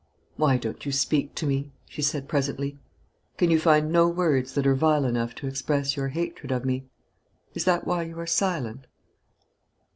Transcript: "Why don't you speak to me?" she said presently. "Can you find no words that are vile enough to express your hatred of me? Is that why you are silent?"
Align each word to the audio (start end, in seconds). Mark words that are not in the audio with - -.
"Why 0.35 0.57
don't 0.57 0.83
you 0.83 0.91
speak 0.91 1.35
to 1.35 1.45
me?" 1.45 1.73
she 1.87 2.01
said 2.01 2.27
presently. 2.27 2.79
"Can 3.37 3.51
you 3.51 3.59
find 3.59 3.91
no 3.91 4.07
words 4.09 4.55
that 4.55 4.65
are 4.65 4.73
vile 4.73 5.05
enough 5.05 5.35
to 5.35 5.47
express 5.47 5.95
your 5.95 6.07
hatred 6.07 6.51
of 6.51 6.65
me? 6.65 6.87
Is 7.53 7.65
that 7.65 7.85
why 7.85 8.01
you 8.01 8.17
are 8.19 8.25
silent?" 8.25 8.87